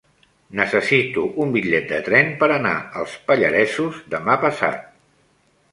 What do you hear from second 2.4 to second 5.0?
per anar als Pallaresos demà passat.